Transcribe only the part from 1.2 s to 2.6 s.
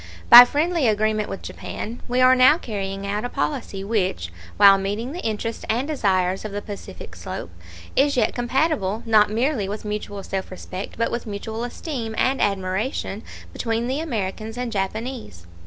with Japan, we are now